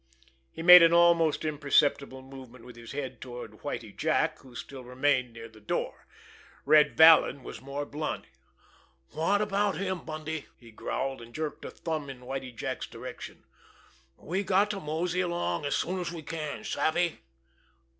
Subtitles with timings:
[0.51, 5.31] He made an almost imperceptible movement with his head toward Whitie Jack, who still remained
[5.31, 6.07] near the door.
[6.65, 8.25] Red Vallon was more blunt.
[9.11, 13.43] "What about him, Bundy?" he growled, and jerked a thumb in Whitie Jack's direction.
[14.17, 16.63] "We got to mosey along as soon as we can.
[16.63, 17.19] Savvy?"